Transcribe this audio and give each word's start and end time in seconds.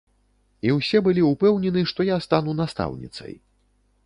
І 0.69 0.71
ўсе 0.77 1.01
былі 1.07 1.25
ўпэўнены, 1.33 1.83
што 1.93 2.09
я 2.09 2.19
стану 2.27 2.57
настаўніцай. 2.63 3.33